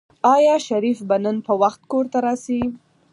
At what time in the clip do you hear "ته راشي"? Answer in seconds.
2.11-2.61